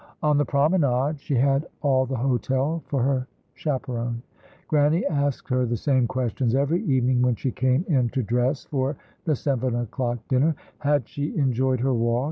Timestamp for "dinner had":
10.27-11.07